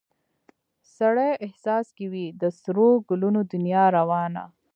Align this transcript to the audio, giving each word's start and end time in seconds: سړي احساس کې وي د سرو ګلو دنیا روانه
سړي 0.97 1.31
احساس 1.45 1.85
کې 1.97 2.05
وي 2.11 2.25
د 2.41 2.43
سرو 2.61 2.89
ګلو 3.09 3.41
دنیا 3.51 3.83
روانه 3.97 4.43